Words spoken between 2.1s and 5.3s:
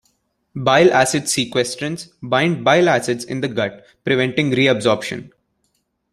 bind bile acids in the gut, preventing reabsorption.